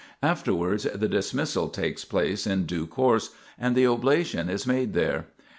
[0.23, 5.27] Afterwards the dismissal takes place in due course, and the oblation is made there.